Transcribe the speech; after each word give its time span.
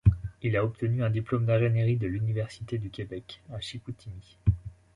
Il 0.41 0.57
a 0.57 0.65
obtenu 0.65 1.03
un 1.03 1.11
diplôme 1.11 1.45
d'ingénierie 1.45 1.97
de 1.97 2.07
l'Université 2.07 2.79
du 2.79 2.89
Québec 2.89 3.43
à 3.53 3.59
Chicoutimi. 3.61 4.39